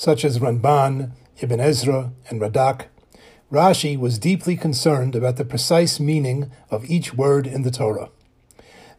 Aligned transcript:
such 0.00 0.24
as 0.24 0.38
Ramban, 0.38 1.10
Ibn 1.42 1.60
Ezra, 1.60 2.12
and 2.30 2.40
Radak, 2.40 2.86
Rashi 3.52 3.98
was 3.98 4.18
deeply 4.18 4.56
concerned 4.56 5.14
about 5.14 5.36
the 5.36 5.44
precise 5.44 6.00
meaning 6.00 6.50
of 6.70 6.90
each 6.90 7.12
word 7.12 7.46
in 7.46 7.64
the 7.64 7.70
Torah. 7.70 8.08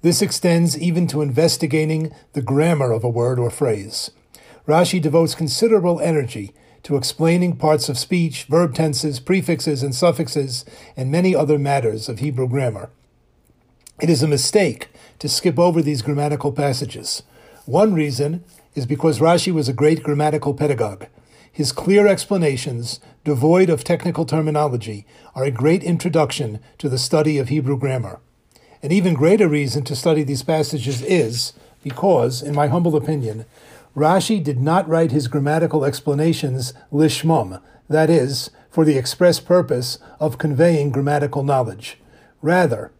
This 0.04 0.22
extends 0.22 0.78
even 0.78 1.08
to 1.08 1.24
investigating 1.24 2.14
the 2.34 2.44
grammar 2.44 2.92
of 2.92 3.04
a 3.04 3.10
word 3.10 3.40
or 3.40 3.50
phrase. 3.50 4.12
Rashi 4.68 5.02
devotes 5.02 5.34
considerable 5.34 6.00
energy 6.02 6.54
to 6.84 6.98
explaining 6.98 7.56
parts 7.56 7.90
of 7.90 7.98
speech, 7.98 8.44
verb 8.44 8.76
tenses, 8.76 9.20
prefixes, 9.20 9.82
and 9.82 9.96
suffixes, 9.96 10.66
and 10.96 11.10
many 11.10 11.36
other 11.36 11.58
matters 11.58 12.10
of 12.10 12.20
Hebrew 12.20 12.48
grammar. 12.48 12.92
It 14.00 14.12
is 14.12 14.22
a 14.22 14.28
mistake 14.28 14.90
to 15.18 15.28
skip 15.28 15.58
over 15.58 15.82
these 15.82 16.04
grammatical 16.04 16.52
passages. 16.52 17.24
One 17.66 17.96
reason 17.96 18.44
is 18.76 18.86
because 18.86 19.20
Rashi 19.20 19.54
was 19.54 19.68
a 19.68 19.74
great 19.74 20.04
grammatical 20.04 20.54
pedagogue. 20.54 21.06
His 21.52 21.72
clear 21.72 22.08
explanations, 22.08 23.00
devoid 23.26 23.70
of 23.70 23.84
technical 23.84 24.26
terminology, 24.26 25.06
are 25.36 25.44
a 25.44 25.52
great 25.52 25.84
introduction 25.84 26.60
to 26.78 26.88
the 26.88 26.98
study 26.98 27.38
of 27.38 27.50
Hebrew 27.50 27.78
grammar. 27.78 28.20
An 28.82 28.92
even 28.92 29.14
greater 29.14 29.48
reason 29.48 29.84
to 29.84 29.96
study 29.96 30.24
these 30.24 30.44
passages 30.44 31.02
is 31.02 31.54
because, 31.84 32.42
in 32.42 32.56
my 32.56 32.68
humble 32.68 32.96
opinion, 32.96 33.46
Rashi 33.96 34.42
did 34.42 34.62
not 34.62 34.88
write 34.88 35.12
his 35.12 35.28
grammatical 35.28 35.84
explanations 35.84 36.74
lishmum, 36.92 37.62
that 37.90 38.10
is, 38.10 38.50
for 38.70 38.86
the 38.86 38.98
express 38.98 39.42
purpose 39.42 40.00
of 40.20 40.38
conveying 40.38 40.92
grammatical 40.92 41.44
knowledge. 41.44 41.98
Rather, 42.42 42.92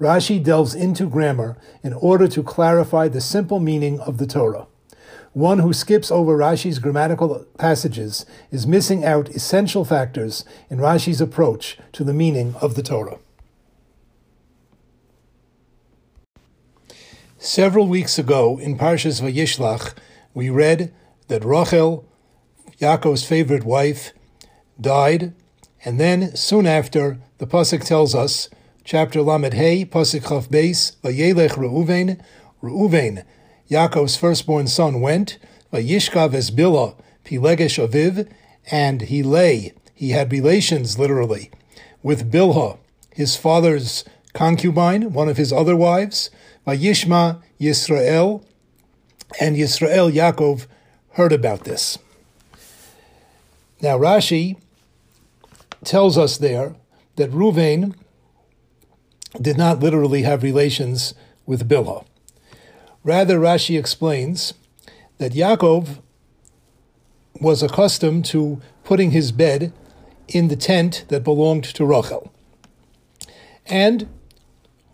Rashi 0.00 0.42
delves 0.42 0.74
into 0.74 1.08
grammar 1.08 1.56
in 1.84 1.92
order 1.92 2.26
to 2.26 2.42
clarify 2.42 3.06
the 3.06 3.20
simple 3.20 3.60
meaning 3.60 4.00
of 4.00 4.18
the 4.18 4.26
Torah. 4.26 4.66
One 5.32 5.60
who 5.60 5.72
skips 5.72 6.10
over 6.10 6.36
Rashi's 6.36 6.80
grammatical 6.80 7.46
passages 7.56 8.26
is 8.50 8.66
missing 8.66 9.04
out 9.04 9.28
essential 9.28 9.84
factors 9.84 10.44
in 10.68 10.78
Rashi's 10.78 11.20
approach 11.20 11.78
to 11.92 12.02
the 12.02 12.12
meaning 12.12 12.56
of 12.60 12.74
the 12.74 12.82
Torah. 12.82 13.18
Several 17.38 17.86
weeks 17.86 18.18
ago 18.18 18.58
in 18.58 18.76
Parshas 18.76 19.22
Vayishlach, 19.22 19.94
we 20.34 20.50
read 20.50 20.92
that 21.28 21.44
Rachel, 21.44 22.04
Yaakov's 22.80 23.24
favorite 23.24 23.64
wife, 23.64 24.12
died, 24.80 25.32
and 25.84 26.00
then 26.00 26.34
soon 26.34 26.66
after, 26.66 27.18
the 27.38 27.46
pasuk 27.46 27.84
tells 27.84 28.16
us, 28.16 28.48
chapter 28.82 29.22
Lamed 29.22 29.54
Hey, 29.54 29.84
pasuk 29.84 30.28
Chaf 30.28 30.48
Beis, 30.48 30.96
Vayelech 31.02 31.52
Reuven, 31.52 32.20
Reuven 32.62 33.24
Yaakov's 33.70 34.16
firstborn 34.16 34.66
son 34.66 35.00
went, 35.00 35.38
Vayishkav 35.72 36.34
es 36.34 36.50
Bilha, 36.50 36.96
Pilegesh 37.24 37.78
Aviv, 37.78 38.28
and 38.68 39.02
he 39.02 39.22
lay, 39.22 39.72
he 39.94 40.10
had 40.10 40.32
relations 40.32 40.98
literally, 40.98 41.50
with 42.02 42.32
Bilha, 42.32 42.78
his 43.14 43.36
father's 43.36 44.04
concubine, 44.34 45.12
one 45.12 45.28
of 45.28 45.36
his 45.36 45.52
other 45.52 45.76
wives, 45.76 46.30
Vayishma 46.66 47.40
Yisrael, 47.60 48.42
and 49.40 49.56
Yisrael 49.56 50.12
Yaakov 50.12 50.66
heard 51.12 51.32
about 51.32 51.62
this. 51.62 51.96
Now 53.80 53.96
Rashi 53.96 54.56
tells 55.84 56.18
us 56.18 56.38
there 56.38 56.74
that 57.14 57.30
Ruvain 57.30 57.94
did 59.40 59.56
not 59.56 59.78
literally 59.78 60.22
have 60.22 60.42
relations 60.42 61.14
with 61.46 61.68
Bilha. 61.68 62.04
Rather, 63.02 63.38
Rashi 63.38 63.78
explains 63.78 64.54
that 65.18 65.32
Yaakov 65.32 65.98
was 67.40 67.62
accustomed 67.62 68.24
to 68.26 68.60
putting 68.84 69.12
his 69.12 69.32
bed 69.32 69.72
in 70.28 70.48
the 70.48 70.56
tent 70.56 71.04
that 71.08 71.24
belonged 71.24 71.64
to 71.64 71.84
Rachel. 71.84 72.32
And 73.66 74.08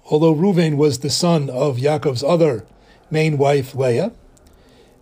although 0.04 0.34
Reuven 0.34 0.76
was 0.76 1.00
the 1.00 1.10
son 1.10 1.50
of 1.50 1.78
Yaakov's 1.78 2.22
other 2.22 2.64
main 3.10 3.38
wife, 3.38 3.74
Leah, 3.74 4.12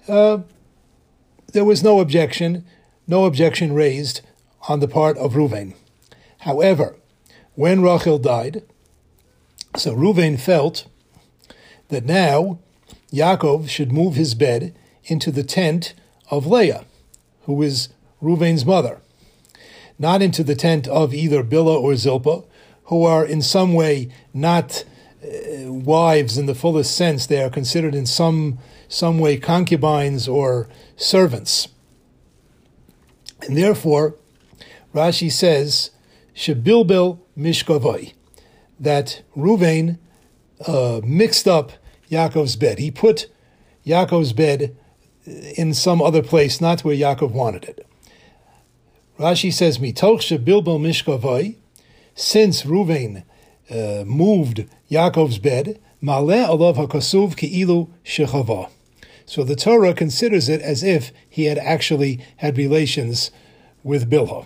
uh, 0.09 0.39
there 1.53 1.65
was 1.65 1.83
no 1.83 2.01
objection, 2.01 2.65
no 3.07 3.27
objection 3.27 3.73
raised 3.75 4.23
on 4.69 4.81
the 4.81 4.89
part 4.89 5.17
of 5.19 5.35
Reuven. 5.35 5.75
However, 6.39 6.97
when 7.55 7.83
Rachel 7.83 8.19
died, 8.19 8.63
so 9.77 9.95
Reuven 9.95 10.39
felt 10.41 10.87
that 11.89 12.05
now 12.05 12.59
Yaakov 13.15 13.69
should 13.69 13.93
move 13.93 14.17
his 14.17 14.35
bed 14.35 14.75
into 15.05 15.31
the 15.31 15.45
tent 15.45 15.95
of 16.31 16.47
Leah, 16.47 16.85
who 17.43 17.63
is 17.63 17.91
Reuven's 18.21 18.67
mother, 18.67 19.01
not 19.99 20.21
into 20.21 20.43
the 20.43 20.57
tent 20.57 20.89
of 20.89 21.15
either 21.15 21.45
Bilhah 21.45 21.81
or 21.81 21.95
Zilpah, 21.95 22.43
who 22.85 23.05
are 23.05 23.25
in 23.25 23.41
some 23.41 23.73
way 23.73 24.09
not 24.33 24.85
uh, 25.23 25.73
wives 25.73 26.37
in 26.37 26.47
the 26.47 26.55
fullest 26.55 26.97
sense. 26.97 27.27
They 27.27 27.43
are 27.43 27.51
considered 27.51 27.95
in 27.95 28.07
some 28.07 28.59
some 28.89 29.19
way 29.19 29.37
concubines 29.39 30.29
or 30.29 30.69
servants, 30.97 31.69
and 33.43 33.57
therefore, 33.57 34.17
Rashi 34.95 35.31
says, 35.31 35.91
"Shebilbil 36.35 37.21
mishkavoi," 37.37 38.13
that 38.79 39.23
Reuven 39.37 39.99
uh, 40.67 41.01
mixed 41.05 41.49
up 41.49 41.73
Yaakov's 42.11 42.57
bed. 42.57 42.79
He 42.79 42.91
put 42.91 43.27
Yaakov's 43.87 44.33
bed 44.33 44.77
in 45.57 45.75
some 45.75 46.03
other 46.03 46.23
place, 46.23 46.61
not 46.61 46.85
where 46.85 46.97
Yaakov 46.97 47.33
wanted 47.33 47.65
it. 47.65 47.87
Rashi 49.19 49.53
says, 49.53 49.79
"Mitoch 49.79 50.45
bilbel 50.45 50.81
mishkavai," 50.81 51.57
since 52.15 52.63
Ruvain 52.63 53.25
uh, 53.71 54.05
moved 54.05 54.67
Yaakov's 54.91 55.39
bed, 55.39 55.81
maleh 56.03 56.47
alav 56.47 56.77
hakasuv 56.77 57.37
ki'ilu 57.37 57.89
shechava. 58.05 58.69
So 59.27 59.43
the 59.43 59.57
Torah 59.57 59.95
considers 59.95 60.49
it 60.49 60.61
as 60.61 60.83
if 60.83 61.13
he 61.31 61.45
had 61.45 61.59
actually 61.59 62.21
had 62.39 62.59
relations 62.59 63.31
with 63.83 64.11
Bilhah. 64.11 64.45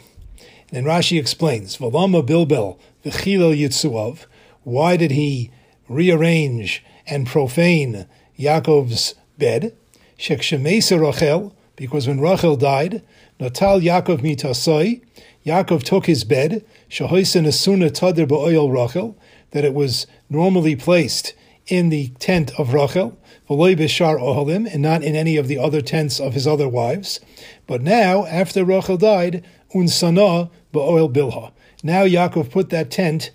And 0.71 0.87
Rashi 0.87 1.19
explains, 1.19 1.79
"V'lama 1.79 2.25
bilbel 2.25 2.79
v'chilel 3.05 3.59
yitzuav." 3.59 4.27
Why 4.63 4.97
did 4.97 5.13
he 5.13 5.51
rearrange 5.89 6.85
and 7.11 7.27
profane 7.27 8.07
Yaakov's 8.39 9.15
bed. 9.39 9.77
Shekshemesa 10.19 11.01
Rachel, 11.01 11.55
because 11.77 12.09
when 12.09 12.21
Rachel 12.21 12.57
died, 12.57 13.03
Natal 13.39 13.81
Yaakov 13.81 14.19
mitasoi, 14.19 15.01
Yaakov 15.47 15.83
took 15.85 16.07
his 16.07 16.25
bed, 16.25 16.65
Shahoisen 16.91 17.47
asuna 17.47 17.91
tadir 17.91 18.27
ba'oil 18.27 18.73
Rachel, 18.73 19.17
that 19.53 19.65
it 19.65 19.75
was 19.75 20.07
normally 20.29 20.75
placed 20.75 21.35
in 21.69 21.89
the 21.91 22.09
tent 22.19 22.51
of 22.59 22.75
Rachel, 22.75 23.17
v'loy 23.49 23.77
b'shar 23.77 24.19
ohalim, 24.21 24.73
and 24.73 24.83
not 24.83 25.03
in 25.03 25.15
any 25.15 25.37
of 25.37 25.47
the 25.47 25.59
other 25.59 25.81
tents 25.81 26.19
of 26.19 26.35
his 26.35 26.47
other 26.47 26.69
wives. 26.69 27.21
But 27.66 27.83
now, 27.83 28.27
after 28.27 28.65
Rachel 28.65 28.97
died, 28.97 29.45
unsana 29.75 30.51
ba'oil 30.72 31.13
bilha. 31.13 31.53
Now 31.83 32.04
Yaakov 32.04 32.51
put 32.51 32.71
that 32.71 32.91
tent 32.91 33.31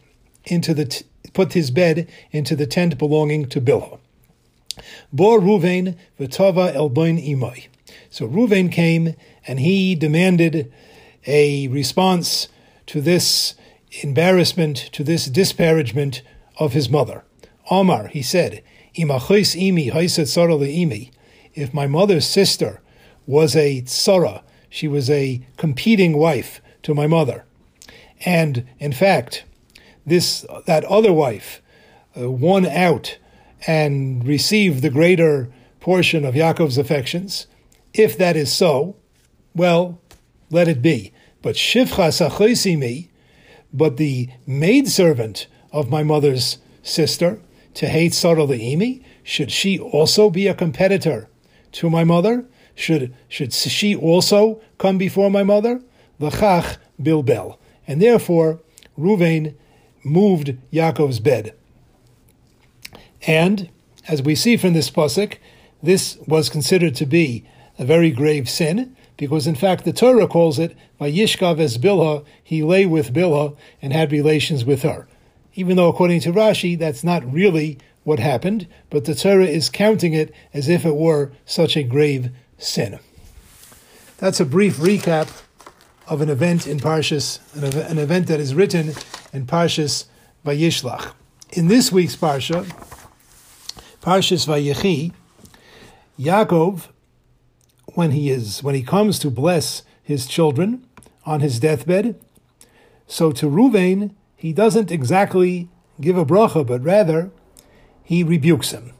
into 0.46 0.74
the 0.74 0.86
t- 0.86 1.06
put 1.34 1.54
his 1.54 1.72
bed 1.72 2.08
into 2.32 2.56
the 2.56 2.68
tent 2.68 2.98
belonging 2.98 3.48
to 3.50 3.62
Bilhah. 3.62 4.00
Bor 5.12 5.40
Ruvain 5.40 5.96
v'tava 6.20 6.74
elboin 6.74 7.18
imoi. 7.18 7.68
So 8.10 8.28
Ruvain 8.28 8.72
came 8.72 9.16
and 9.46 9.60
he 9.60 9.96
demanded 9.96 10.72
a 11.26 11.68
response 11.68 12.48
to 12.88 13.02
this 13.02 13.56
embarrassment, 14.02 14.78
to 14.94 15.04
this 15.04 15.26
disparagement 15.28 16.22
of 16.58 16.74
his 16.74 16.90
mother. 16.90 17.24
Omar, 17.70 18.08
he 18.08 18.22
said. 18.22 18.64
If 18.96 19.08
my 21.74 21.88
mother's 21.88 22.28
sister 22.28 22.82
was 23.26 23.56
a 23.56 23.82
tsara, 23.82 24.42
she 24.70 24.88
was 24.88 25.10
a 25.10 25.42
competing 25.58 26.18
wife 26.18 26.62
to 26.84 26.94
my 26.94 27.08
mother. 27.08 27.46
And 28.26 28.68
in 28.80 28.92
fact, 28.92 29.46
this 30.06 30.46
that 30.66 30.84
other 30.86 31.14
wife 31.14 31.62
uh, 32.20 32.30
won 32.30 32.66
out 32.66 33.18
and 33.66 34.28
received 34.28 34.82
the 34.82 34.90
greater 34.90 35.52
portion 35.80 36.26
of 36.26 36.36
Yaakov's 36.36 36.78
affections, 36.78 37.48
if 37.94 38.18
that 38.18 38.36
is 38.36 38.52
so, 38.52 38.96
well, 39.56 40.02
let 40.50 40.68
it 40.68 40.82
be. 40.82 41.14
But 41.42 41.56
shivcha 41.56 42.78
me, 42.78 43.10
but 43.74 43.98
the 43.98 44.30
maidservant 44.46 45.48
of 45.72 45.90
my 45.90 46.04
mother's 46.04 46.60
sister, 46.82 47.40
to 47.76 47.88
hate 47.88 48.14
Sarah 48.14 48.48
should 49.24 49.52
she 49.52 49.80
also 49.80 50.30
be 50.30 50.48
a 50.48 50.54
competitor 50.54 51.30
to 51.74 51.90
my 51.90 52.04
mother? 52.04 52.46
Should, 52.76 53.16
should 53.28 53.54
she 53.54 53.96
also 53.96 54.62
come 54.78 54.98
before 54.98 55.32
my 55.32 55.44
mother? 55.44 55.82
L'chach 56.20 56.78
bilbel. 57.02 57.58
And 57.88 58.02
therefore, 58.02 58.62
Ruvain 58.98 59.56
moved 60.04 60.58
Yaakov's 60.72 61.20
bed. 61.20 61.54
And, 63.26 63.70
as 64.08 64.22
we 64.22 64.36
see 64.36 64.58
from 64.58 64.74
this 64.74 64.90
pasuk, 64.90 65.38
this 65.82 66.18
was 66.28 66.50
considered 66.50 66.96
to 66.96 67.06
be 67.06 67.46
a 67.80 67.86
very 67.86 68.12
grave 68.12 68.50
sin, 68.50 68.96
because 69.18 69.48
in 69.48 69.56
fact 69.56 69.86
the 69.86 69.94
Torah 69.94 70.28
calls 70.28 70.60
it 70.60 70.76
Vayishkav 71.00 71.60
es 71.60 71.78
Bilha, 71.78 72.26
he 72.44 72.64
lay 72.64 72.86
with 72.86 73.14
Bilha 73.14 73.56
and 73.82 73.94
had 73.94 74.12
relations 74.12 74.66
with 74.66 74.82
her. 74.84 75.08
Even 75.56 75.78
though 75.78 75.90
according 75.90 76.20
to 76.22 76.32
Rashi, 76.32 76.78
that's 76.78 77.04
not 77.04 77.32
really 77.32 77.78
what 78.04 78.20
happened, 78.20 78.68
but 78.90 79.06
the 79.06 79.16
Torah 79.16 79.46
is 79.46 79.70
counting 79.70 80.14
it 80.14 80.34
as 80.54 80.68
if 80.68 80.86
it 80.86 80.96
were 80.96 81.32
such 81.46 81.78
a 81.78 81.84
grave 81.84 82.32
sin. 82.58 83.00
That's 84.18 84.40
a 84.40 84.46
brief 84.46 84.78
recap 84.78 85.30
of 86.08 86.22
an 86.22 86.30
event 86.30 86.68
in 86.68 86.80
Parshas, 86.80 87.40
an 87.90 87.98
event 87.98 88.28
that 88.28 88.40
is 88.40 88.54
written 88.54 88.94
in 89.32 89.46
Parshas 89.46 90.06
Vayishlach. 90.46 91.14
In 91.52 91.68
this 91.68 91.92
week's 91.92 92.16
Parsha, 92.16 92.66
Parshas 94.02 94.46
Vayechi, 94.48 95.14
Yaakov, 96.20 96.88
when 97.96 98.12
he 98.12 98.30
is 98.30 98.64
when 98.64 98.76
he 98.76 98.84
comes 98.84 99.20
to 99.20 99.30
bless 99.30 99.84
his 100.02 100.26
children 100.26 100.86
on 101.26 101.40
his 101.40 101.60
deathbed, 101.60 102.20
so 103.08 103.32
to 103.32 103.46
Ruvain 103.46 104.12
he 104.36 104.52
doesn't 104.52 104.92
exactly 104.92 105.70
give 106.02 106.18
a 106.18 106.26
bracha, 106.26 106.66
but 106.66 106.84
rather 106.84 107.32
he 108.04 108.24
rebukes 108.24 108.72
him, 108.72 108.94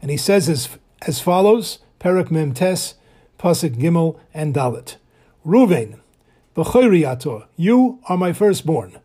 and 0.00 0.10
he 0.10 0.16
says 0.16 0.48
as 0.48 0.68
as 1.02 1.20
follows: 1.20 1.78
Perak 1.98 2.28
Memtes, 2.28 2.94
Pasuk 3.38 3.76
Gimel 3.76 4.18
and 4.32 4.54
Dalit. 4.54 4.96
Ruvain, 5.46 6.00
B'choiriato, 6.58 7.46
you 7.54 8.00
are 8.08 8.16
my 8.16 8.32
firstborn. 8.32 8.98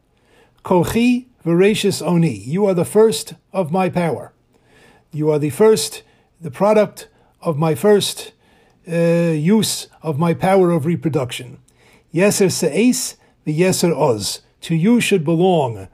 Kochi 0.63 1.27
v'reishis 1.45 2.01
oni, 2.01 2.35
you 2.35 2.65
are 2.65 2.73
the 2.73 2.83
first 2.83 3.35
of 3.51 3.71
my 3.71 3.89
power. 3.89 4.33
You 5.11 5.29
are 5.29 5.38
the 5.38 5.51
first, 5.51 6.01
the 6.41 6.50
product 6.50 7.09
of 7.44 7.59
my 7.59 7.75
first 7.75 8.31
uh, 8.91 8.95
use 8.95 9.88
of 10.01 10.17
my 10.17 10.33
power 10.33 10.71
of 10.71 10.88
reproduction. 10.88 11.59
Yeser 12.11 12.50
se'es, 12.50 13.17
the 13.44 13.53
yeser 13.56 13.95
oz. 13.95 14.41
To 14.61 14.75
you 14.75 14.99
should 14.99 15.23
belong 15.23 15.89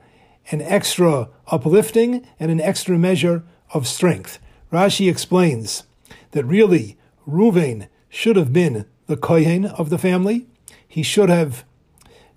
an 0.52 0.62
extra 0.62 1.28
uplifting 1.48 2.26
and 2.40 2.52
an 2.52 2.62
extra 2.62 2.98
measure 2.98 3.44
of 3.74 3.86
strength. 3.86 4.40
Rashi 4.72 5.12
explains 5.12 5.84
that 6.32 6.46
really 6.46 6.98
Ruvain 7.28 7.90
should 8.08 8.38
have 8.38 8.54
been 8.54 8.86
the 9.08 9.18
kohen 9.18 9.66
of 9.66 9.90
the 9.90 9.98
family, 9.98 10.48
he 10.90 11.04
should 11.04 11.30
have 11.30 11.64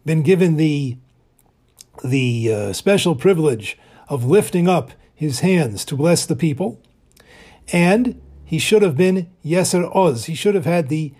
been 0.07 0.23
given 0.23 0.57
the 0.57 0.99
the 2.05 2.53
uh, 2.53 2.73
special 2.73 3.15
privilege 3.15 3.79
of 4.09 4.25
lifting 4.25 4.69
up 4.69 4.93
his 5.15 5.41
hands 5.41 5.85
to 5.87 5.97
bless 5.97 6.27
the 6.27 6.37
people, 6.37 6.81
and 7.73 8.21
he 8.45 8.59
should 8.59 8.83
have 8.83 8.97
been 8.97 9.31
Yeser 9.45 9.91
Oz. 9.95 10.27
He 10.27 10.35
should 10.35 10.55
have 10.55 10.67
had 10.67 10.89
the 10.89 11.15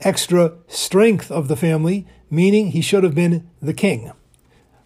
extra 0.00 0.52
strength 0.68 1.30
of 1.30 1.48
the 1.48 1.56
family, 1.56 2.06
meaning 2.30 2.70
he 2.70 2.80
should 2.82 3.04
have 3.04 3.14
been 3.14 3.48
the 3.60 3.74
king. 3.74 4.12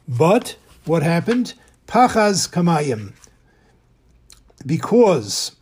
But 0.07 0.57
what 0.85 1.03
happened? 1.03 1.55
Pachaz 1.87 2.49
Kamayim. 2.49 3.15
Because 4.65 5.57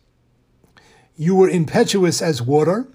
you 1.15 1.35
were 1.35 1.49
impetuous 1.49 2.21
as 2.21 2.41
water, 2.41 2.87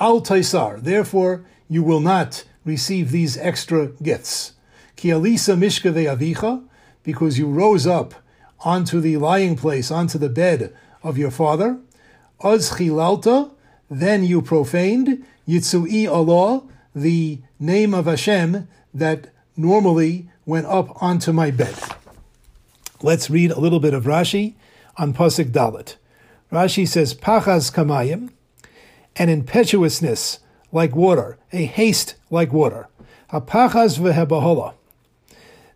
Al 0.00 0.20
Taisar. 0.20 0.80
Therefore, 0.80 1.44
you 1.68 1.82
will 1.82 2.00
not 2.00 2.44
receive 2.64 3.10
these 3.10 3.36
extra 3.38 3.88
gifts. 4.02 4.52
Ki 4.96 5.08
alisa 5.08 5.56
mishka 5.58 5.92
avicha, 5.92 6.64
because 7.02 7.38
you 7.38 7.48
rose 7.48 7.86
up 7.86 8.14
onto 8.60 9.00
the 9.00 9.16
lying 9.16 9.56
place, 9.56 9.90
onto 9.90 10.18
the 10.18 10.28
bed 10.28 10.74
of 11.02 11.18
your 11.18 11.30
father. 11.30 11.78
Az 12.42 12.70
chilalta, 12.70 13.50
then 13.90 14.24
you 14.24 14.40
profaned. 14.40 15.24
Yitzui 15.46 16.08
Allah, 16.08 16.62
the 16.94 17.38
name 17.60 17.92
of 17.92 18.06
Hashem 18.06 18.66
that 18.94 19.28
normally 19.56 20.28
went 20.46 20.66
up 20.66 21.02
onto 21.02 21.32
my 21.32 21.50
bed. 21.50 21.74
Let's 23.02 23.28
read 23.28 23.50
a 23.50 23.60
little 23.60 23.80
bit 23.80 23.92
of 23.92 24.04
Rashi 24.04 24.54
on 24.96 25.12
Pasuk 25.12 25.50
Dalit. 25.50 25.96
Rashi 26.50 26.88
says, 26.88 27.14
Pachas 27.14 27.72
kamayim, 27.72 28.30
an 29.16 29.28
impetuousness 29.28 30.38
like 30.74 30.94
water, 30.94 31.38
a 31.52 31.64
haste 31.64 32.16
like 32.30 32.52
water. 32.52 32.88
Hapachaz 33.32 33.98
vehebahola, 33.98 34.74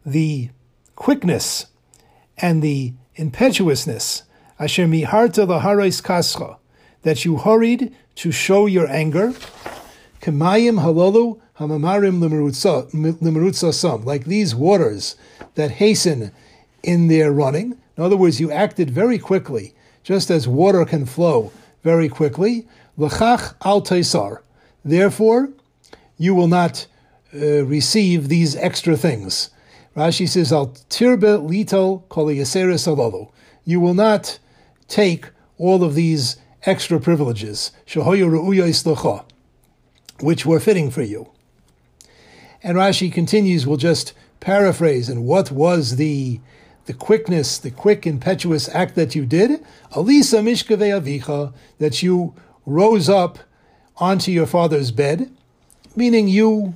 the 0.04 0.50
quickness 0.96 1.66
and 2.36 2.62
the 2.62 2.92
impetuousness, 3.14 4.24
asher 4.58 4.86
miharta 4.86 5.46
laharais 5.46 6.02
kascha, 6.02 6.56
that 7.02 7.24
you 7.24 7.38
hurried 7.38 7.94
to 8.16 8.32
show 8.32 8.66
your 8.66 8.88
anger, 8.88 9.32
kemayim 10.20 10.82
halolu 10.82 11.40
hamamarim 11.58 12.18
limerutza 12.20 14.04
like 14.04 14.24
these 14.24 14.54
waters 14.54 15.14
that 15.54 15.70
hasten 15.70 16.32
in 16.82 17.08
their 17.08 17.32
running. 17.32 17.76
In 17.96 18.02
other 18.02 18.16
words, 18.16 18.40
you 18.40 18.50
acted 18.50 18.90
very 18.90 19.18
quickly, 19.18 19.74
just 20.02 20.30
as 20.30 20.48
water 20.48 20.84
can 20.84 21.06
flow 21.06 21.52
very 21.82 22.08
quickly. 22.08 22.66
L'chach 22.96 23.54
al 23.64 23.82
taisar, 23.82 24.40
Therefore, 24.88 25.50
you 26.16 26.34
will 26.34 26.48
not 26.48 26.86
uh, 27.34 27.64
receive 27.64 28.28
these 28.28 28.56
extra 28.56 28.96
things. 28.96 29.50
Rashi 29.94 30.26
says, 30.26 30.50
Al 30.50 30.68
tirbe 30.88 31.46
lito 31.46 32.02
alolo. 32.08 33.30
You 33.66 33.80
will 33.80 33.92
not 33.92 34.38
take 34.88 35.26
all 35.58 35.84
of 35.84 35.94
these 35.94 36.38
extra 36.62 36.98
privileges, 36.98 37.72
which 40.20 40.46
were 40.46 40.60
fitting 40.60 40.90
for 40.90 41.02
you. 41.02 41.28
And 42.62 42.78
Rashi 42.78 43.12
continues, 43.12 43.66
we'll 43.66 43.76
just 43.76 44.14
paraphrase, 44.40 45.10
and 45.10 45.26
what 45.26 45.50
was 45.50 45.96
the 45.96 46.40
the 46.86 46.94
quickness, 46.94 47.58
the 47.58 47.70
quick, 47.70 48.06
impetuous 48.06 48.66
act 48.70 48.94
that 48.94 49.14
you 49.14 49.26
did? 49.26 49.62
Alisa 49.92 50.42
mishkave 50.42 50.98
avicha, 50.98 51.52
that 51.78 52.02
you 52.02 52.32
rose 52.64 53.10
up 53.10 53.38
onto 54.00 54.30
your 54.30 54.46
father's 54.46 54.90
bed, 54.90 55.30
meaning 55.96 56.28
you 56.28 56.74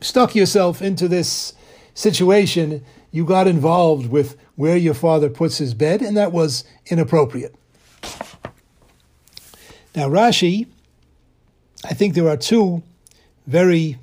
stuck 0.00 0.34
yourself 0.34 0.80
into 0.80 1.08
this 1.08 1.52
situation, 1.94 2.84
you 3.10 3.24
got 3.24 3.46
involved 3.46 4.10
with 4.10 4.36
where 4.56 4.76
your 4.76 4.94
father 4.94 5.28
puts 5.28 5.58
his 5.58 5.74
bed, 5.74 6.00
and 6.00 6.16
that 6.16 6.32
was 6.32 6.64
inappropriate. 6.86 7.54
Now, 9.94 10.08
Rashi, 10.08 10.66
I 11.84 11.94
think 11.94 12.14
there 12.14 12.28
are 12.28 12.36
two 12.36 12.82
very 13.46 13.98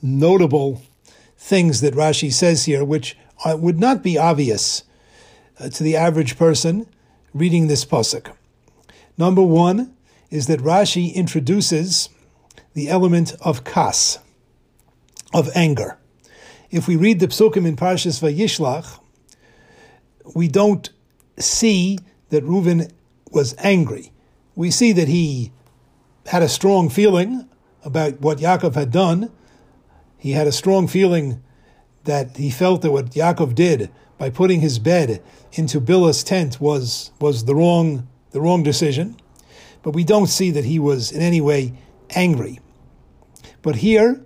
notable 0.00 0.82
things 1.36 1.80
that 1.80 1.94
Rashi 1.94 2.32
says 2.32 2.64
here, 2.64 2.84
which 2.84 3.16
would 3.44 3.80
not 3.80 4.02
be 4.02 4.16
obvious 4.16 4.84
uh, 5.58 5.68
to 5.70 5.82
the 5.82 5.96
average 5.96 6.38
person 6.38 6.86
reading 7.34 7.66
this 7.66 7.84
pasuk. 7.84 8.32
Number 9.18 9.42
one, 9.42 9.94
is 10.32 10.46
that 10.46 10.60
Rashi 10.60 11.14
introduces 11.14 12.08
the 12.72 12.88
element 12.88 13.34
of 13.42 13.64
kas, 13.64 14.18
of 15.34 15.50
anger. 15.54 15.98
If 16.70 16.88
we 16.88 16.96
read 16.96 17.20
the 17.20 17.28
psukim 17.28 17.66
in 17.66 17.76
Parshas 17.76 18.18
Vayishlach, 18.18 18.98
we 20.34 20.48
don't 20.48 20.88
see 21.38 21.98
that 22.30 22.44
Reuven 22.44 22.90
was 23.30 23.54
angry. 23.58 24.10
We 24.56 24.70
see 24.70 24.92
that 24.92 25.06
he 25.06 25.52
had 26.26 26.42
a 26.42 26.48
strong 26.48 26.88
feeling 26.88 27.46
about 27.84 28.22
what 28.22 28.38
Yaakov 28.38 28.74
had 28.74 28.90
done. 28.90 29.30
He 30.16 30.32
had 30.32 30.46
a 30.46 30.52
strong 30.52 30.88
feeling 30.88 31.42
that 32.04 32.38
he 32.38 32.50
felt 32.50 32.80
that 32.80 32.90
what 32.90 33.10
Yaakov 33.10 33.54
did 33.54 33.90
by 34.16 34.30
putting 34.30 34.62
his 34.62 34.78
bed 34.78 35.22
into 35.52 35.78
Bilhah's 35.78 36.24
tent 36.24 36.58
was 36.58 37.10
was 37.20 37.44
the 37.44 37.54
wrong 37.54 38.08
the 38.30 38.40
wrong 38.40 38.62
decision 38.62 39.16
but 39.82 39.90
we 39.90 40.04
don't 40.04 40.28
see 40.28 40.50
that 40.50 40.64
he 40.64 40.78
was 40.78 41.10
in 41.10 41.22
any 41.22 41.40
way 41.40 41.72
angry. 42.10 42.60
But 43.62 43.76
here, 43.76 44.20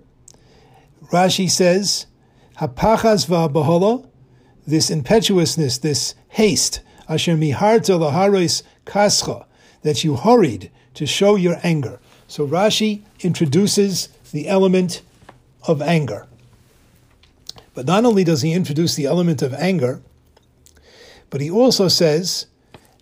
Rashi 1.11 1.49
says, 1.49 2.05
Hapachas 2.57 3.27
va'bahala, 3.27 4.07
this 4.65 4.89
impetuousness, 4.89 5.77
this 5.77 6.15
haste, 6.29 6.81
asher 7.07 7.35
miharta 7.35 7.97
laharis 7.99 8.63
kascha, 8.85 9.45
that 9.83 10.03
you 10.03 10.15
hurried 10.15 10.71
to 10.95 11.05
show 11.05 11.35
your 11.35 11.59
anger. 11.63 11.99
So 12.27 12.47
Rashi 12.47 13.03
introduces 13.21 14.09
the 14.31 14.47
element 14.47 15.01
of 15.67 15.81
anger. 15.81 16.27
But 17.73 17.85
not 17.85 18.05
only 18.05 18.23
does 18.23 18.41
he 18.41 18.53
introduce 18.53 18.95
the 18.95 19.05
element 19.05 19.41
of 19.41 19.53
anger, 19.53 20.01
but 21.29 21.41
he 21.41 21.49
also 21.49 21.87
says, 21.87 22.47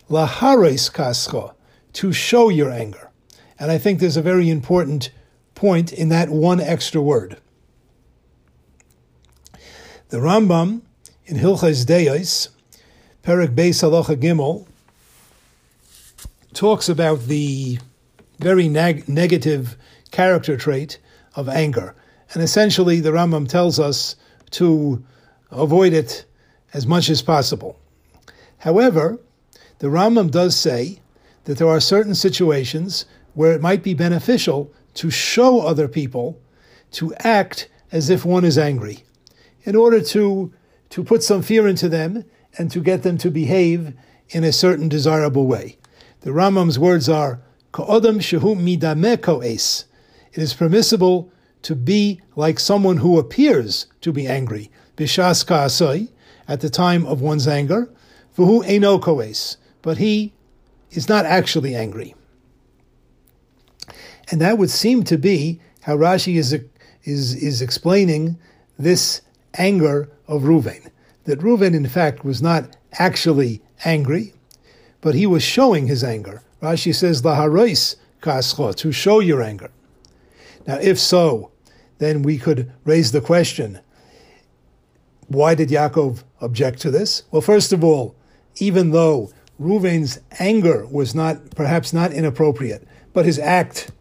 lahares 0.09 0.91
kascha, 0.91 1.53
to 1.95 2.11
show 2.11 2.49
your 2.49 2.69
anger. 2.69 3.09
And 3.57 3.71
I 3.71 3.77
think 3.77 3.99
there's 3.99 4.17
a 4.17 4.21
very 4.21 4.49
important 4.49 5.11
point 5.55 5.93
in 5.93 6.09
that 6.09 6.29
one 6.29 6.59
extra 6.59 7.01
word. 7.01 7.37
The 10.09 10.17
Rambam 10.17 10.81
in 11.25 11.37
Hilches 11.37 11.85
Deis, 11.85 12.49
Perik 13.23 13.55
Beis 13.55 13.81
Halacha 13.81 14.17
Gimel, 14.17 14.67
talks 16.53 16.89
about 16.89 17.21
the 17.23 17.79
very 18.39 18.67
neg- 18.67 19.07
negative 19.09 19.77
character 20.11 20.57
trait 20.57 20.99
of 21.35 21.49
anger. 21.49 21.95
And 22.33 22.43
essentially, 22.43 22.99
the 22.99 23.11
Rambam 23.11 23.47
tells 23.47 23.79
us 23.79 24.15
to 24.51 25.03
avoid 25.49 25.93
it 25.93 26.25
as 26.73 26.85
much 26.85 27.09
as 27.09 27.21
possible. 27.21 27.79
However, 28.59 29.17
the 29.79 29.87
Rambam 29.87 30.29
does 30.29 30.55
say 30.55 30.99
that 31.45 31.57
there 31.57 31.69
are 31.69 31.79
certain 31.79 32.15
situations 32.15 33.05
where 33.33 33.53
it 33.53 33.61
might 33.61 33.83
be 33.83 33.93
beneficial 33.93 34.71
to 34.95 35.09
show 35.09 35.61
other 35.61 35.87
people 35.87 36.39
to 36.91 37.13
act 37.15 37.69
as 37.91 38.09
if 38.09 38.25
one 38.25 38.45
is 38.45 38.57
angry 38.57 39.03
in 39.63 39.75
order 39.75 40.01
to, 40.01 40.53
to 40.89 41.03
put 41.03 41.23
some 41.23 41.41
fear 41.41 41.67
into 41.67 41.89
them 41.89 42.23
and 42.57 42.71
to 42.71 42.79
get 42.79 43.03
them 43.03 43.17
to 43.17 43.29
behave 43.29 43.93
in 44.29 44.43
a 44.43 44.51
certain 44.51 44.89
desirable 44.89 45.47
way. 45.47 45.77
The 46.21 46.31
Rambam's 46.31 46.79
words 46.79 47.09
are, 47.09 47.41
Ka'odam 47.71 48.19
shehu 48.19 48.55
midameko 48.55 49.45
es. 49.45 49.85
It 50.33 50.41
is 50.41 50.53
permissible 50.53 51.31
to 51.63 51.75
be 51.75 52.21
like 52.35 52.59
someone 52.59 52.97
who 52.97 53.19
appears 53.19 53.87
to 54.01 54.13
be 54.13 54.27
angry, 54.27 54.71
bishas 54.95 55.45
ka'asoi, 55.45 56.09
at 56.47 56.61
the 56.61 56.69
time 56.69 57.05
of 57.05 57.21
one's 57.21 57.47
anger, 57.47 57.91
v'hu 58.37 58.63
eno 58.67 58.99
koes, 58.99 59.57
but 59.81 59.97
he 59.97 60.33
is 60.95 61.09
not 61.09 61.25
actually 61.25 61.75
angry. 61.75 62.15
And 64.31 64.41
that 64.41 64.57
would 64.57 64.69
seem 64.69 65.03
to 65.05 65.17
be 65.17 65.59
how 65.81 65.97
Rashi 65.97 66.35
is, 66.35 66.53
is, 67.03 67.35
is 67.35 67.61
explaining 67.61 68.37
this 68.77 69.21
anger 69.57 70.09
of 70.27 70.43
Reuven. 70.43 70.89
That 71.25 71.39
Reuven, 71.39 71.75
in 71.75 71.87
fact, 71.87 72.25
was 72.25 72.41
not 72.41 72.75
actually 72.93 73.61
angry, 73.83 74.33
but 75.01 75.15
he 75.15 75.27
was 75.27 75.43
showing 75.43 75.87
his 75.87 76.03
anger. 76.03 76.41
Rashi 76.61 76.93
says, 76.93 77.21
Laharois 77.21 77.95
kascho, 78.21 78.75
to 78.75 78.91
show 78.91 79.19
your 79.19 79.41
anger. 79.41 79.69
Now, 80.65 80.79
if 80.81 80.99
so, 80.99 81.51
then 81.99 82.23
we 82.23 82.37
could 82.37 82.71
raise 82.83 83.11
the 83.11 83.21
question 83.21 83.79
why 85.27 85.55
did 85.55 85.69
Yaakov 85.69 86.23
object 86.39 86.79
to 86.81 86.91
this? 86.91 87.23
Well, 87.31 87.41
first 87.41 87.73
of 87.73 87.83
all, 87.83 88.15
even 88.57 88.91
though 88.91 89.31
Reuven's 89.59 90.19
anger 90.39 90.85
was 90.85 91.15
not 91.15 91.51
perhaps 91.55 91.93
not 91.93 92.11
inappropriate, 92.11 92.87
but 93.13 93.25
his 93.25 93.39
act 93.39 93.91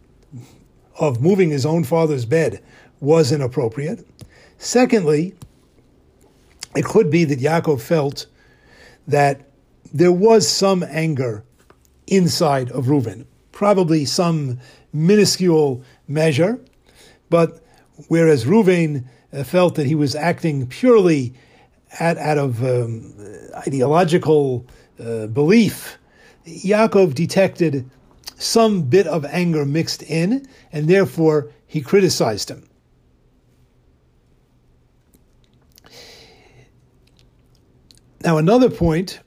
of 0.99 1.21
moving 1.21 1.49
his 1.49 1.65
own 1.65 1.83
father's 1.83 2.25
bed 2.25 2.61
was 2.99 3.31
inappropriate. 3.31 4.05
Secondly, 4.57 5.35
it 6.75 6.85
could 6.85 7.09
be 7.09 7.23
that 7.25 7.39
Yaakov 7.39 7.81
felt 7.81 8.27
that 9.07 9.49
there 9.93 10.11
was 10.11 10.47
some 10.47 10.83
anger 10.83 11.43
inside 12.07 12.69
of 12.71 12.85
Reuven, 12.85 13.25
probably 13.51 14.03
some 14.05 14.59
minuscule 14.91 15.83
measure, 16.07 16.59
but 17.29 17.63
whereas 18.07 18.45
Reuven 18.45 19.05
uh, 19.31 19.43
felt 19.43 19.75
that 19.75 19.85
he 19.85 19.95
was 19.95 20.15
acting 20.15 20.67
purely 20.67 21.33
out, 21.99 22.17
out 22.17 22.37
of 22.37 22.63
um, 22.63 23.13
ideological 23.55 24.65
uh, 24.99 25.27
belief, 25.27 25.97
Yaakov 26.45 27.13
detected 27.13 27.89
some 28.37 28.83
bit 28.83 29.07
of 29.07 29.25
anger 29.25 29.65
mixed 29.65 30.03
in, 30.03 30.47
and 30.71 30.87
therefore 30.87 31.51
he 31.67 31.81
criticized 31.81 32.49
him. 32.49 32.67
Now, 38.23 38.37
another 38.37 38.69
point 38.69 39.19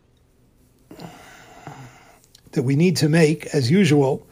that 2.52 2.62
we 2.62 2.74
need 2.74 2.96
to 2.96 3.08
make, 3.08 3.46
as 3.54 3.70
usual, 3.70 4.26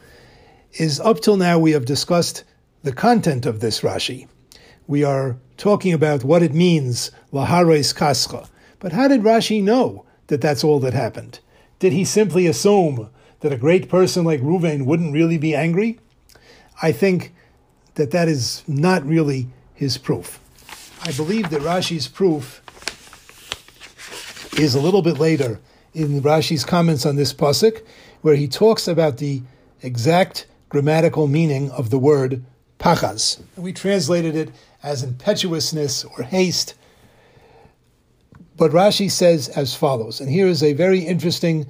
is 0.72 0.98
up 1.00 1.20
till 1.20 1.36
now 1.36 1.58
we 1.58 1.72
have 1.72 1.84
discussed 1.84 2.44
the 2.82 2.92
content 2.92 3.46
of 3.46 3.60
this 3.60 3.80
Rashi. 3.82 4.28
We 4.86 5.04
are 5.04 5.36
talking 5.56 5.92
about 5.92 6.24
what 6.24 6.42
it 6.42 6.54
means, 6.54 7.10
lahares 7.32 7.94
kascha. 7.94 8.48
But 8.78 8.92
how 8.92 9.08
did 9.08 9.22
Rashi 9.22 9.62
know 9.62 10.05
that 10.28 10.40
that's 10.40 10.64
all 10.64 10.80
that 10.80 10.94
happened? 10.94 11.40
Did 11.78 11.92
he 11.92 12.04
simply 12.04 12.46
assume 12.46 13.10
that 13.40 13.52
a 13.52 13.56
great 13.56 13.88
person 13.88 14.24
like 14.24 14.40
Ruvain 14.40 14.86
wouldn't 14.86 15.12
really 15.12 15.38
be 15.38 15.54
angry? 15.54 15.98
I 16.82 16.92
think 16.92 17.32
that 17.94 18.10
that 18.10 18.28
is 18.28 18.62
not 18.66 19.06
really 19.06 19.48
his 19.74 19.98
proof. 19.98 20.40
I 21.02 21.12
believe 21.12 21.50
that 21.50 21.60
Rashi's 21.62 22.08
proof 22.08 22.62
is 24.58 24.74
a 24.74 24.80
little 24.80 25.02
bit 25.02 25.18
later 25.18 25.60
in 25.94 26.20
Rashi's 26.20 26.64
comments 26.64 27.06
on 27.06 27.16
this 27.16 27.32
pasuk, 27.32 27.82
where 28.22 28.36
he 28.36 28.48
talks 28.48 28.88
about 28.88 29.18
the 29.18 29.42
exact 29.82 30.46
grammatical 30.68 31.26
meaning 31.26 31.70
of 31.70 31.90
the 31.90 31.98
word 31.98 32.44
pachas. 32.78 33.40
We 33.56 33.72
translated 33.72 34.36
it 34.36 34.50
as 34.82 35.02
impetuousness 35.02 36.04
or 36.04 36.24
haste. 36.24 36.74
But 38.56 38.70
Rashi 38.70 39.10
says 39.10 39.48
as 39.50 39.74
follows, 39.74 40.20
and 40.20 40.30
here 40.30 40.46
is 40.46 40.62
a 40.62 40.72
very 40.72 41.00
interesting, 41.00 41.66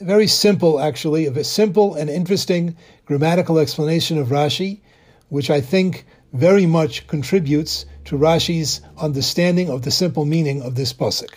very 0.00 0.26
simple 0.26 0.80
actually, 0.80 1.26
a 1.26 1.44
simple 1.44 1.94
and 1.94 2.08
interesting 2.08 2.76
grammatical 3.04 3.58
explanation 3.58 4.16
of 4.16 4.28
Rashi, 4.28 4.80
which 5.28 5.50
I 5.50 5.60
think 5.60 6.06
very 6.32 6.64
much 6.64 7.06
contributes 7.06 7.84
to 8.06 8.16
Rashi's 8.16 8.80
understanding 8.96 9.68
of 9.68 9.82
the 9.82 9.90
simple 9.90 10.24
meaning 10.24 10.62
of 10.62 10.76
this 10.76 10.94
pasuk. 10.94 11.34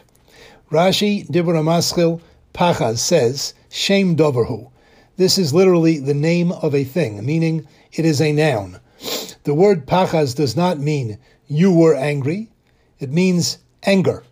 Rashi 0.71 1.27
Dibra 1.27 1.61
Maschil 1.61 2.21
Pachaz 2.53 2.99
says, 2.99 3.53
Shem 3.69 4.15
Doverhu. 4.15 4.71
This 5.17 5.37
is 5.37 5.53
literally 5.53 5.99
the 5.99 6.13
name 6.13 6.51
of 6.51 6.73
a 6.73 6.85
thing, 6.85 7.25
meaning 7.25 7.67
it 7.91 8.05
is 8.05 8.21
a 8.21 8.31
noun. 8.31 8.79
The 9.43 9.53
word 9.53 9.85
Pachaz 9.85 10.33
does 10.33 10.55
not 10.55 10.79
mean 10.79 11.17
you 11.47 11.73
were 11.73 11.93
angry, 11.93 12.49
it 12.99 13.11
means 13.11 13.57
anger. 13.83 14.23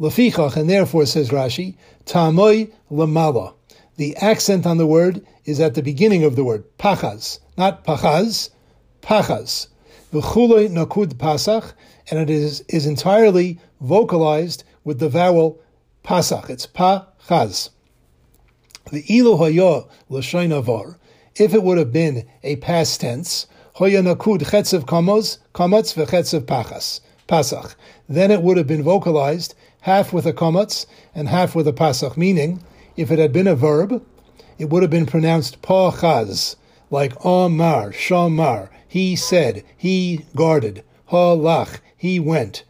Lefichach, 0.00 0.56
and 0.56 0.68
therefore, 0.68 1.06
says 1.06 1.30
Rashi, 1.30 1.76
Tamoy 2.06 2.72
Lamala. 2.90 3.54
The 3.96 4.16
accent 4.16 4.66
on 4.66 4.78
the 4.78 4.86
word 4.86 5.24
is 5.44 5.60
at 5.60 5.74
the 5.74 5.82
beginning 5.82 6.24
of 6.24 6.36
the 6.36 6.44
word, 6.44 6.64
Pachaz, 6.78 7.38
not 7.56 7.84
Pachaz, 7.84 8.50
Pachaz. 9.02 9.68
V'chuloi 10.12 10.68
nakud 10.68 11.14
pasach, 11.14 11.72
and 12.10 12.20
it 12.20 12.28
is, 12.28 12.60
is 12.68 12.84
entirely 12.84 13.58
vocalized 13.80 14.62
with 14.84 14.98
the 14.98 15.08
vowel 15.08 15.58
pasach. 16.04 16.50
It's 16.50 16.66
pa 16.66 17.06
chaz. 17.28 17.70
The 18.90 19.02
ilu 19.04 19.38
hoyo 19.38 19.88
l'shoinavar. 20.10 20.96
If 21.36 21.54
it 21.54 21.62
would 21.62 21.78
have 21.78 21.92
been 21.92 22.26
a 22.42 22.56
past 22.56 23.00
tense, 23.00 23.46
hoya 23.74 24.02
nakud 24.02 24.42
chetzev 24.42 24.84
kamos, 24.84 25.38
kamats 25.54 25.94
v'chetzev 25.94 26.42
pachas, 26.42 27.00
pasach. 27.26 27.74
Then 28.06 28.30
it 28.30 28.42
would 28.42 28.58
have 28.58 28.66
been 28.66 28.82
vocalized 28.82 29.54
half 29.82 30.12
with 30.12 30.26
a 30.26 30.32
kamats 30.32 30.86
and 31.14 31.28
half 31.28 31.54
with 31.54 31.68
a 31.68 31.72
pasach, 31.72 32.16
meaning, 32.16 32.62
if 32.96 33.10
it 33.10 33.18
had 33.18 33.32
been 33.32 33.46
a 33.46 33.54
verb, 33.54 34.04
it 34.58 34.70
would 34.70 34.82
have 34.82 34.90
been 34.90 35.06
pronounced 35.06 35.62
pa 35.62 35.92
chaz, 35.92 36.56
like 36.90 37.12
Amar, 37.24 37.92
Shamar, 37.92 38.68
he 38.88 39.14
said, 39.14 39.64
he 39.76 40.26
guarded, 40.34 40.82
ha 41.06 41.36
lach, 41.36 41.78
he 41.96 42.18
went 42.18 42.64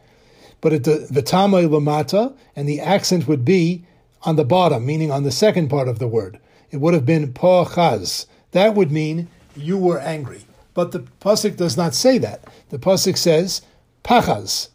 but 0.63 0.71
it, 0.71 0.85
the 0.85 1.05
v'tamay 1.11 1.67
lamata, 1.67 2.33
and 2.55 2.69
the 2.69 2.79
accent 2.79 3.27
would 3.27 3.43
be 3.43 3.83
on 4.21 4.37
the 4.37 4.45
bottom, 4.45 4.85
meaning 4.85 5.11
on 5.11 5.23
the 5.23 5.31
second 5.31 5.67
part 5.67 5.89
of 5.89 5.99
the 5.99 6.07
word. 6.07 6.39
It 6.71 6.77
would 6.77 6.93
have 6.93 7.05
been 7.05 7.33
pachaz. 7.33 8.27
That 8.51 8.73
would 8.73 8.89
mean 8.89 9.27
you 9.57 9.77
were 9.77 9.99
angry. 9.99 10.45
But 10.73 10.93
the 10.93 11.01
pasuk 11.19 11.57
does 11.57 11.75
not 11.75 11.93
say 11.93 12.17
that. 12.19 12.45
The 12.69 12.79
pasuk 12.79 13.17
says 13.17 13.61
pachaz, 14.05 14.69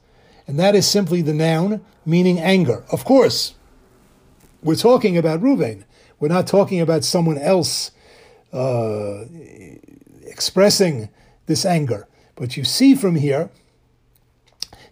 and 0.47 0.59
that 0.61 0.75
is 0.75 0.87
simply 0.87 1.23
the 1.23 1.33
noun 1.33 1.83
meaning 2.09 2.41
anger. 2.41 2.85
Of 2.91 3.05
course, 3.05 3.55
we're 4.63 4.77
talking 4.77 5.19
about 5.19 5.43
Ruvain. 5.43 5.85
We're 6.19 6.29
not 6.29 6.47
talking 6.47 6.81
about 6.81 7.05
someone 7.05 7.37
else 7.37 7.91
uh, 8.51 9.27
expressing 10.25 11.11
this 11.47 11.67
anger. 11.67 12.09
But 12.35 12.57
you 12.57 12.65
see 12.65 12.95
from 12.95 13.17
here 13.17 13.51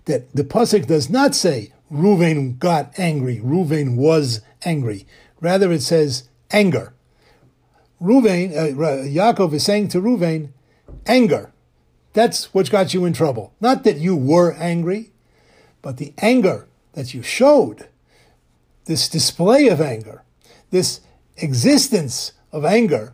that 0.05 0.31
the 0.35 0.45
pasuk 0.45 0.87
does 0.87 1.09
not 1.09 1.35
say 1.35 1.73
Ruvain 1.91 2.59
got 2.59 2.93
angry, 2.99 3.39
Ruvain 3.39 3.97
was 3.97 4.43
angry. 4.65 5.07
Rather, 5.41 5.73
it 5.73 5.83
says 5.83 6.29
anger. 6.51 6.93
Ruvain, 8.01 8.55
uh, 8.55 9.05
Yaakov 9.07 9.55
is 9.55 9.65
saying 9.65 9.89
to 9.89 10.03
Ruvain, 10.03 10.51
anger. 11.07 11.51
That's 12.13 12.53
what 12.53 12.71
got 12.71 12.93
you 12.93 13.07
in 13.07 13.15
trouble. 13.15 13.55
Not 13.59 13.85
that 13.85 13.97
you 13.97 14.17
were 14.17 14.53
angry, 14.53 15.13
but 15.81 15.97
the 15.97 16.13
anger 16.19 16.67
that 16.97 17.13
you 17.13 17.23
showed, 17.23 17.89
this 18.87 19.09
display 19.09 19.69
of 19.69 19.83
anger, 19.83 20.23
this 20.71 21.01
existence 21.37 22.33
of 22.51 22.65
anger, 22.65 23.13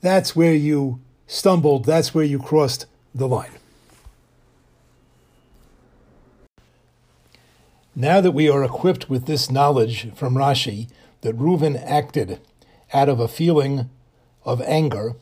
that's 0.00 0.36
where 0.36 0.54
you 0.54 1.00
stumbled, 1.26 1.84
that's 1.84 2.14
where 2.14 2.24
you 2.24 2.38
crossed 2.38 2.86
the 3.12 3.26
line. 3.26 3.50
Now 7.96 8.20
that 8.20 8.30
we 8.30 8.48
are 8.48 8.62
equipped 8.62 9.10
with 9.10 9.26
this 9.26 9.50
knowledge 9.50 10.14
from 10.14 10.36
Rashi 10.36 10.88
that 11.22 11.36
Reuven 11.36 11.82
acted 11.84 12.40
out 12.94 13.08
of 13.08 13.18
a 13.18 13.28
feeling 13.28 13.90
of 14.44 14.62
anger, 14.62 15.16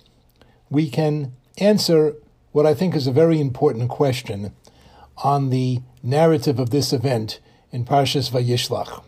we 0.68 0.90
can 0.90 1.32
answer 1.56 2.14
what 2.52 2.66
I 2.66 2.74
think 2.74 2.94
is 2.94 3.06
a 3.06 3.12
very 3.12 3.40
important 3.40 3.88
question 3.88 4.52
on 5.16 5.48
the 5.48 5.80
narrative 6.02 6.58
of 6.58 6.70
this 6.70 6.92
event 6.92 7.40
in 7.72 7.84
Parshas 7.84 8.30
Vayishlach. 8.30 9.02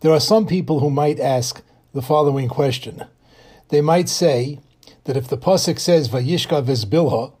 There 0.00 0.12
are 0.12 0.20
some 0.20 0.46
people 0.46 0.80
who 0.80 0.90
might 0.90 1.18
ask 1.18 1.62
the 1.92 2.02
following 2.02 2.48
question. 2.48 3.04
They 3.68 3.80
might 3.80 4.08
say 4.08 4.60
that 5.04 5.16
if 5.16 5.28
the 5.28 5.38
pasuk 5.38 5.78
says 5.78 6.08
Vayishka 6.08 6.64
Vizbilha, 6.64 7.32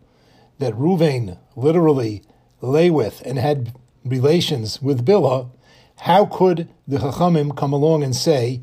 that 0.58 0.74
Ruvain 0.74 1.38
literally 1.56 2.22
lay 2.60 2.90
with 2.90 3.22
and 3.24 3.38
had 3.38 3.74
relations 4.04 4.80
with 4.80 5.04
Bilha, 5.04 5.50
how 5.98 6.26
could 6.26 6.68
the 6.86 6.98
Chachamim 6.98 7.56
come 7.56 7.72
along 7.72 8.02
and 8.02 8.14
say 8.14 8.60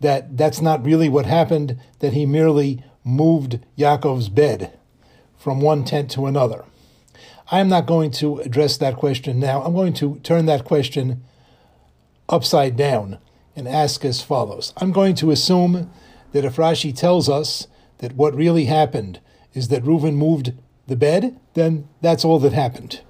that 0.00 0.36
that's 0.36 0.60
not 0.60 0.84
really 0.84 1.08
what 1.08 1.26
happened, 1.26 1.78
that 1.98 2.12
he 2.12 2.26
merely 2.26 2.84
moved 3.04 3.60
Yaakov's 3.76 4.28
bed 4.28 4.78
from 5.36 5.60
one 5.60 5.84
tent 5.84 6.10
to 6.12 6.26
another? 6.26 6.64
I 7.50 7.60
am 7.60 7.68
not 7.68 7.86
going 7.86 8.10
to 8.12 8.40
address 8.40 8.76
that 8.76 8.96
question 8.96 9.40
now. 9.40 9.62
I'm 9.62 9.72
going 9.72 9.94
to 9.94 10.20
turn 10.22 10.44
that 10.46 10.64
question 10.64 11.24
upside 12.28 12.76
down 12.76 13.18
and 13.56 13.66
ask 13.66 14.04
as 14.04 14.20
follows. 14.20 14.74
I'm 14.76 14.92
going 14.92 15.14
to 15.16 15.30
assume 15.30 15.90
that 16.32 16.44
if 16.44 16.56
Rashi 16.56 16.94
tells 16.94 17.26
us 17.26 17.66
that 17.98 18.12
what 18.12 18.34
really 18.34 18.66
happened 18.66 19.20
is 19.54 19.68
that 19.68 19.82
Reuven 19.82 20.16
moved 20.16 20.52
the 20.88 20.96
bed, 20.96 21.40
then 21.54 21.88
that's 22.02 22.22
all 22.22 22.38
that 22.40 22.52
happened. 22.52 23.00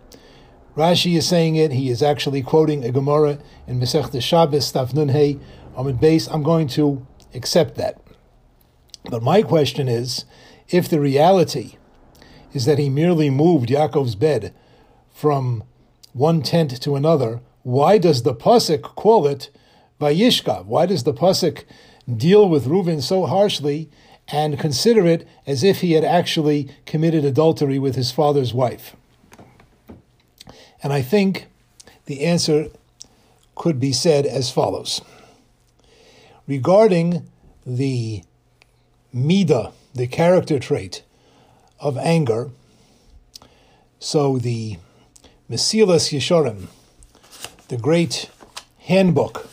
Rashi 0.77 1.17
is 1.17 1.27
saying 1.27 1.57
it. 1.57 1.73
He 1.73 1.91
is 1.91 2.01
actually 2.01 2.43
quoting 2.43 2.85
a 2.85 2.93
Gemara 2.93 3.41
in 3.67 3.81
Masech 3.81 4.23
Shabbos, 4.23 4.71
Stav 4.71 4.93
Nunhei, 4.93 5.41
Amid 5.77 5.99
Base. 5.99 6.29
I'm 6.29 6.45
going 6.45 6.69
to 6.69 7.05
accept 7.35 7.75
that. 7.75 8.01
But 9.11 9.25
my 9.25 9.43
question 9.43 9.89
is, 9.89 10.25
if 10.69 10.89
the 10.89 11.01
reality 11.01 11.77
is 12.53 12.65
that 12.65 12.79
he 12.79 12.89
merely 12.89 13.31
moved 13.31 13.69
Yaakov's 13.69 14.15
bed 14.15 14.55
from 15.13 15.65
one 16.13 16.43
tent 16.43 16.81
to 16.83 16.97
another, 16.97 17.41
why 17.63 17.99
does 17.99 18.23
the 18.23 18.35
pasuk 18.35 18.83
call 18.83 19.27
it 19.27 19.51
Vayishkav? 20.01 20.67
Why 20.67 20.87
does 20.87 21.03
the 21.03 21.13
pasuk 21.13 21.65
deal 22.17 22.49
with 22.49 22.67
Reuven 22.67 23.03
so 23.03 23.27
harshly 23.27 23.91
and 24.29 24.59
consider 24.59 25.07
it 25.07 25.27
as 25.47 25.63
if 25.65 25.81
he 25.81 25.93
had 25.93 26.05
actually 26.05 26.69
committed 26.87 27.25
adultery 27.25 27.79
with 27.79 27.95
his 27.95 28.11
father's 28.11 28.55
wife? 28.55 28.97
And 30.83 30.93
I 30.93 31.03
think 31.03 31.49
the 32.07 32.25
answer 32.25 32.69
could 33.55 33.81
be 33.81 33.93
said 33.93 34.25
as 34.25 34.51
follows. 34.51 35.03
Regarding 36.47 37.29
the 37.67 38.23
Mida, 39.13 39.73
the 39.95 40.07
character 40.07 40.59
trait 40.59 41.03
of 41.81 41.97
anger, 41.99 42.51
so 43.99 44.39
the 44.39 44.77
Mesilas 45.51 46.13
Yesharim, 46.13 46.69
the 47.69 47.77
great 47.77 48.31
handbook 48.79 49.49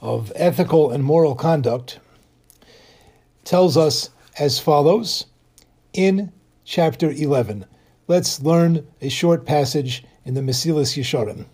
of 0.00 0.32
ethical 0.34 0.90
and 0.90 1.04
moral 1.04 1.34
conduct, 1.34 1.98
tells 3.44 3.76
us 3.76 4.10
as 4.38 4.58
follows 4.58 5.26
in 5.92 6.32
chapter 6.64 7.10
11. 7.10 7.66
Let's 8.06 8.42
learn 8.42 8.86
a 9.00 9.08
short 9.08 9.46
passage 9.46 10.04
in 10.24 10.34
the 10.34 10.40
Mesilas 10.40 10.96
Yesharim. 10.98 11.46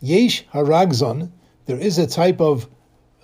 Yesh 0.00 0.44
haragzon, 0.52 1.30
there 1.66 1.78
is 1.78 1.98
a 1.98 2.06
type 2.06 2.40
of 2.40 2.68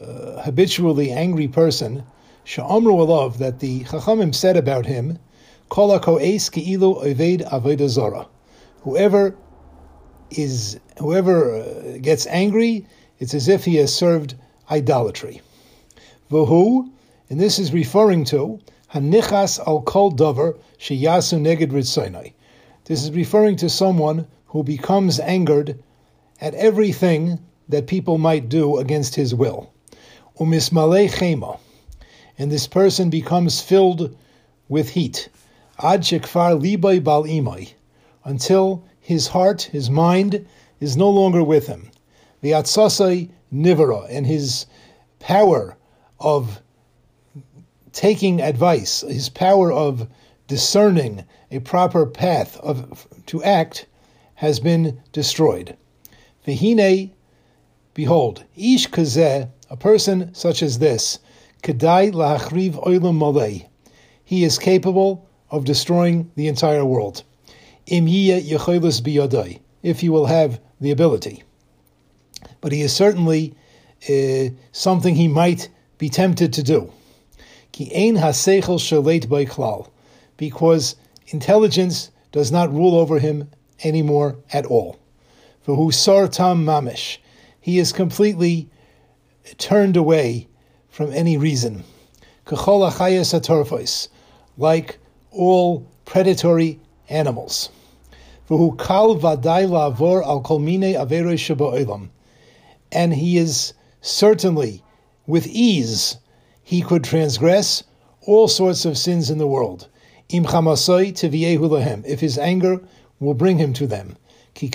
uh, 0.01 0.43
habitually 0.43 1.11
angry 1.11 1.49
person, 1.49 2.05
sha'amru 2.45 3.07
alav, 3.07 3.39
that 3.39 3.59
the 3.59 3.85
Chachamim 3.85 4.35
said 4.35 4.57
about 4.57 4.87
him, 4.87 5.19
Whoever 8.83 9.37
is, 10.31 10.81
whoever 10.99 11.55
uh, 11.55 11.99
gets 11.99 12.27
angry, 12.27 12.87
it's 13.19 13.35
as 13.35 13.49
if 13.49 13.65
he 13.65 13.77
has 13.77 13.95
served 13.95 14.35
idolatry. 14.71 15.41
Vahu, 16.31 16.91
and 17.31 17.41
this 17.41 17.59
is 17.59 17.73
referring 17.73 18.25
to 18.27 18.61
hanichas 18.93 19.59
al 19.67 19.83
kol 19.83 20.13
davar 20.13 20.59
sheyasu 20.79 21.41
neged 21.41 21.71
ritzainai. 21.71 22.33
This 22.85 23.03
is 23.03 23.11
referring 23.11 23.57
to 23.57 23.69
someone 23.69 24.27
who 24.47 24.63
becomes 24.63 25.21
angered 25.21 25.83
at 26.41 26.55
everything 26.55 27.39
that 27.69 27.87
people 27.87 28.17
might 28.17 28.49
do 28.49 28.79
against 28.79 29.15
his 29.15 29.35
will. 29.35 29.71
Umismale 30.39 31.11
chema, 31.11 31.59
and 32.39 32.51
this 32.51 32.67
person 32.67 33.11
becomes 33.11 33.61
filled 33.61 34.17
with 34.69 34.91
heat. 34.91 35.29
Ad 35.81 36.03
shekfar 36.03 36.61
libay 36.61 37.03
bal 37.03 37.23
imai, 37.23 37.75
until 38.25 38.83
his 38.99 39.29
heart, 39.29 39.63
his 39.63 39.89
mind, 39.89 40.45
is 40.81 40.97
no 40.97 41.09
longer 41.09 41.45
with 41.45 41.69
him. 41.69 41.91
The 42.41 42.51
atzasai 42.51 43.31
nivara, 43.53 44.07
and 44.11 44.27
his 44.27 44.67
power 45.21 45.77
of 46.19 46.61
taking 47.93 48.41
advice, 48.41 49.03
his 49.03 49.29
power 49.29 49.73
of 49.73 50.09
discerning 50.49 51.25
a 51.51 51.61
proper 51.61 52.07
path 52.07 52.57
of 52.57 53.07
to 53.27 53.43
act 53.45 53.87
has 54.35 54.59
been 54.59 55.01
destroyed. 55.13 55.77
Vihine, 56.45 57.13
behold, 57.95 58.43
ish 58.57 58.89
kazeh, 58.91 59.49
a 59.71 59.77
person 59.77 60.35
such 60.35 60.61
as 60.61 60.81
this, 60.81 61.21
kedai 61.63 62.13
lachriv 62.13 62.73
oilam 62.85 63.19
malei. 63.19 63.67
He 64.25 64.43
is 64.43 64.59
capable 64.59 65.28
of 65.51 65.65
destroying 65.65 66.31
the 66.37 66.49
entire 66.49 66.85
world. 66.85 67.23
If 67.87 70.01
he 70.01 70.09
will 70.09 70.27
have 70.27 70.61
the 70.81 70.91
ability. 70.91 71.43
But 72.61 72.73
he 72.73 72.83
is 72.83 72.93
certainly 72.93 73.55
uh, 74.09 74.51
something 74.73 75.15
he 75.15 75.29
might 75.29 75.69
be 75.99 76.09
tempted 76.09 76.53
to 76.55 76.63
do. 76.63 76.93
Because 80.37 80.97
intelligence 81.29 82.11
does 82.33 82.53
not 82.53 82.73
rule 82.73 82.95
over 82.95 83.19
him 83.19 83.51
anymore 83.85 84.37
at 84.53 84.67
all. 84.67 84.99
For 85.63 85.77
who 85.77 85.91
sartam 85.91 86.65
mamish, 86.65 87.19
he 87.61 87.79
is 87.79 87.93
completely 87.93 88.69
turned 89.59 89.97
away 89.97 90.49
from 90.89 91.13
any 91.13 91.37
reason. 91.37 91.85
like 94.57 94.99
all 95.31 95.87
predatory 96.05 96.81
animals. 97.09 97.71
And 98.51 98.75
he 103.15 103.39
is 103.39 103.75
certainly 104.01 104.83
with 105.27 105.47
ease 105.47 106.17
he 106.63 106.83
could 106.83 107.05
transgress 107.05 107.83
all 108.23 108.49
sorts 108.49 108.85
of 108.85 108.97
sins 108.97 109.31
in 109.31 109.39
the 109.39 109.47
world. 109.47 109.89
If 110.31 112.21
his 112.21 112.39
anger 112.39 112.81
will 113.21 113.35
bring 113.35 113.59
him 113.59 113.73
to 113.75 113.87
them. 113.87 114.17
He 114.55 114.71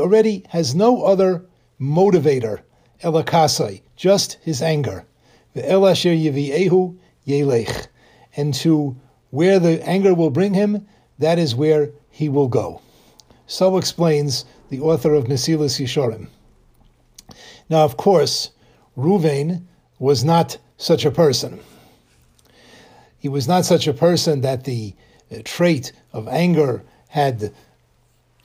already 0.00 0.44
has 0.48 0.74
no 0.74 1.02
other 1.02 1.44
motivator, 1.80 2.60
elakasai, 3.02 3.80
just 3.94 4.38
his 4.42 4.62
anger. 4.62 5.04
Ve'elasher 5.54 6.16
yiviehu 6.16 6.96
yelech. 7.26 7.88
And 8.36 8.54
to 8.54 8.96
where 9.30 9.58
the 9.58 9.86
anger 9.86 10.14
will 10.14 10.30
bring 10.30 10.54
him, 10.54 10.86
that 11.18 11.38
is 11.38 11.54
where 11.54 11.90
he 12.10 12.28
will 12.28 12.48
go. 12.48 12.80
So 13.46 13.76
explains 13.76 14.44
the 14.70 14.80
author 14.80 15.14
of 15.14 15.24
Mesilas 15.24 15.80
Yesharim. 15.80 16.28
Now, 17.68 17.84
of 17.84 17.96
course, 17.96 18.50
Ruvain 18.96 19.62
was 19.98 20.24
not 20.24 20.58
such 20.76 21.04
a 21.04 21.10
person. 21.10 21.60
He 23.18 23.28
was 23.28 23.48
not 23.48 23.64
such 23.64 23.86
a 23.86 23.92
person 23.92 24.42
that 24.42 24.64
the 24.64 24.94
uh, 25.30 25.38
trait 25.44 25.92
of 26.12 26.28
anger 26.28 26.84
had 27.08 27.52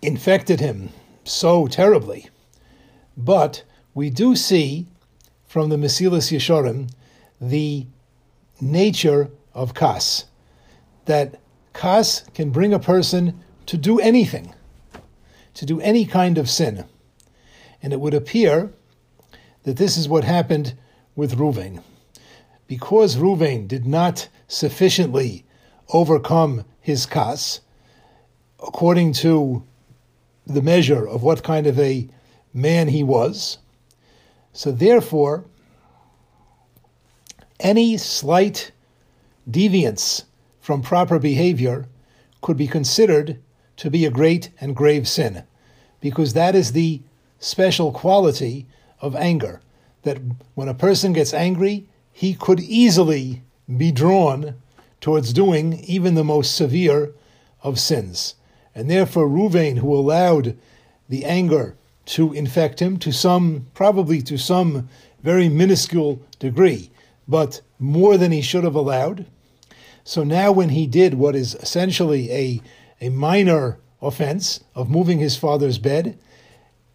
infected 0.02 0.60
him 0.60 0.89
so 1.24 1.67
terribly. 1.67 2.30
But 3.17 3.63
we 3.94 4.10
do 4.10 4.36
see 4.36 4.88
from 5.46 5.70
the 5.70 5.76
Mesilas 5.76 6.32
Yesharim 6.32 6.89
the 7.39 7.86
nature 8.62 9.32
of 9.54 9.74
kas, 9.74 10.26
that 11.06 11.39
kas 11.74 12.24
can 12.34 12.52
bring 12.52 12.74
a 12.74 12.80
person 12.80 13.41
to 13.65 13.78
do 13.78 14.00
anything, 14.00 14.54
to 15.56 15.65
do 15.65 15.82
any 15.82 16.06
kind 16.06 16.38
of 16.38 16.50
sin. 16.50 16.86
And 17.82 17.91
it 17.93 18.00
would 18.00 18.13
appear 18.13 18.71
that 19.63 19.78
this 19.78 19.97
is 19.97 20.08
what 20.08 20.24
happened 20.24 20.76
with 21.15 21.38
Ruvain. 21.38 21.82
Because 22.67 23.17
Ruvain 23.17 23.67
did 23.67 23.86
not 23.86 24.28
sufficiently 24.47 25.45
overcome 25.89 26.65
his 26.80 27.06
kas, 27.06 27.62
according 28.60 29.13
to 29.13 29.63
the 30.45 30.62
measure 30.62 31.08
of 31.08 31.24
what 31.24 31.43
kind 31.43 31.67
of 31.67 31.80
a 31.80 32.08
man 32.54 32.88
he 32.88 33.04
was, 33.04 33.58
so 34.54 34.71
therefore, 34.71 35.45
any 37.62 37.97
slight 37.97 38.71
deviance 39.50 40.24
from 40.60 40.82
proper 40.82 41.19
behavior 41.19 41.88
could 42.41 42.58
be 42.58 42.67
considered 42.67 43.39
to 43.78 43.89
be 43.89 44.06
a 44.06 44.12
great 44.12 44.50
and 44.60 44.76
grave 44.76 45.08
sin, 45.08 45.43
because 46.00 46.34
that 46.34 46.56
is 46.56 46.71
the 46.71 47.02
special 47.39 47.91
quality 47.91 48.67
of 49.00 49.15
anger. 49.15 49.62
That 50.04 50.19
when 50.56 50.67
a 50.67 50.74
person 50.74 51.13
gets 51.13 51.34
angry, 51.34 51.88
he 52.12 52.34
could 52.34 52.60
easily 52.60 53.41
be 53.78 53.91
drawn 53.91 54.56
towards 55.00 55.34
doing 55.34 55.80
even 55.86 56.13
the 56.13 56.24
most 56.24 56.56
severe 56.56 57.13
of 57.63 57.80
sins. 57.80 58.36
And 58.76 58.89
therefore, 58.89 59.28
Ruvain, 59.28 59.78
who 59.78 59.95
allowed 59.95 60.58
the 61.10 61.26
anger 61.26 61.76
to 62.06 62.34
infect 62.34 62.82
him 62.82 62.97
to 63.00 63.12
some, 63.12 63.67
probably 63.74 64.21
to 64.24 64.38
some 64.38 64.88
very 65.24 65.50
minuscule 65.50 66.21
degree, 66.39 66.91
but 67.32 67.62
more 67.80 68.17
than 68.17 68.34
he 68.34 68.41
should 68.41 68.65
have 68.65 68.76
allowed. 68.76 69.26
So 70.04 70.26
now, 70.26 70.52
when 70.52 70.70
he 70.70 70.86
did 70.86 71.13
what 71.13 71.34
is 71.34 71.56
essentially 71.56 72.30
a, 72.30 72.62
a 73.00 73.10
minor 73.10 73.80
offense 74.02 74.60
of 74.76 74.89
moving 74.89 75.20
his 75.20 75.38
father's 75.38 75.78
bed, 75.78 76.20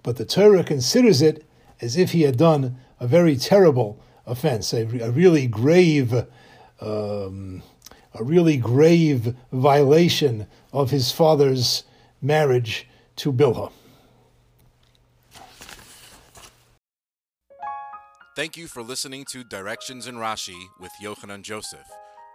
but 0.03 0.17
the 0.17 0.27
Torah 0.27 0.63
considers 0.63 1.23
it 1.23 1.43
as 1.81 1.97
if 1.97 2.13
he 2.13 2.23
had 2.23 2.37
done 2.37 2.77
a 3.01 3.07
very 3.07 3.37
terrible 3.37 3.99
offense, 4.27 4.75
a, 4.75 4.83
a 5.01 5.11
really 5.11 5.47
grave, 5.47 6.13
um, 6.83 7.63
a 8.13 8.23
really 8.23 8.59
grave 8.59 9.35
violation 9.53 10.47
of 10.71 10.91
his 10.91 11.13
father's 11.13 11.85
marriage 12.21 12.87
to 13.17 13.33
Bilhah. 13.33 13.73
Thank 18.37 18.59
you 18.59 18.69
for 18.69 18.83
listening 18.83 19.25
to 19.31 19.45
Directions 19.45 20.07
in 20.07 20.17
Rashi 20.17 20.69
with 20.79 20.93
Yochanan 21.03 21.41
Joseph, 21.41 21.89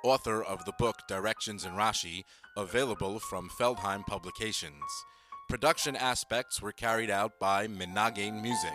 author 0.04 0.42
of 0.42 0.66
the 0.66 0.74
book 0.80 0.96
Directions 1.08 1.64
in 1.64 1.74
Rashi, 1.74 2.24
available 2.58 3.20
from 3.20 3.52
Feldheim 3.52 4.04
Publications. 4.08 4.82
Production 5.48 5.96
aspects 5.96 6.60
were 6.60 6.72
carried 6.72 7.12
out 7.12 7.40
by 7.40 7.68
Menagin 7.68 8.42
Music. 8.42 8.74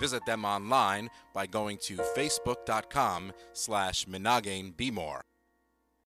Visit 0.00 0.26
them 0.26 0.44
online 0.44 1.08
by 1.32 1.46
going 1.46 1.78
to 1.82 1.98
facebook.com 2.16 3.32
slash 3.52 4.04
Bmore. 4.06 5.20